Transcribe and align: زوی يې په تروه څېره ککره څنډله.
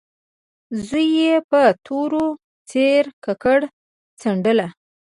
زوی 0.87 1.07
يې 1.19 1.33
په 1.49 1.61
تروه 1.85 2.27
څېره 2.69 3.11
ککره 3.25 3.67
څنډله. 4.21 4.67